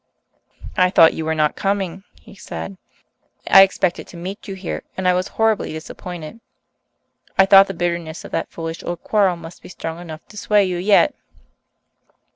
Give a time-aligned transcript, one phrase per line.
[0.77, 2.75] "I thought you were not coming," he said.
[3.47, 6.39] "I expected to meet you here and I was horribly disappointed.
[7.37, 10.65] I thought the bitterness of that foolish old quarrel must be strong enough to sway
[10.65, 11.13] you yet."